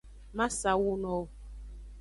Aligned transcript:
Ma 0.37 0.45
sa 0.59 0.69
awu 0.73 0.93
no 1.01 1.09
wo. 1.19 1.23